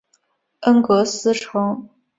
[0.61, 1.87] 恩格斯城。